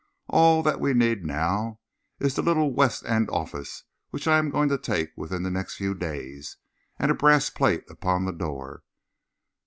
[0.29, 1.79] All that we need now
[2.19, 5.75] is the little West End office which I am going to take within the next
[5.75, 6.57] few days,
[6.97, 8.81] and a brass plate upon the door.